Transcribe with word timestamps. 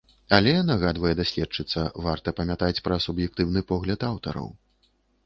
Але, 0.35 0.53
нагадвае 0.69 1.11
даследчыца, 1.19 1.83
варта 2.05 2.33
памятаць 2.39 2.83
пра 2.89 2.97
суб'ектыўны 3.05 3.63
погляд 3.73 3.99
аўтараў. 4.09 4.49